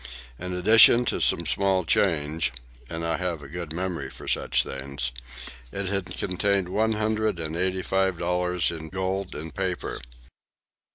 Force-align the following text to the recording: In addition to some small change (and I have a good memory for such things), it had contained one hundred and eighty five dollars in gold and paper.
In 0.39 0.55
addition 0.55 1.05
to 1.05 1.21
some 1.21 1.45
small 1.45 1.85
change 1.85 2.51
(and 2.89 3.05
I 3.05 3.17
have 3.17 3.43
a 3.43 3.47
good 3.47 3.71
memory 3.71 4.09
for 4.09 4.27
such 4.27 4.63
things), 4.63 5.11
it 5.71 5.85
had 5.89 6.07
contained 6.17 6.69
one 6.69 6.93
hundred 6.93 7.37
and 7.39 7.55
eighty 7.55 7.83
five 7.83 8.17
dollars 8.17 8.71
in 8.71 8.89
gold 8.89 9.35
and 9.35 9.53
paper. 9.53 10.01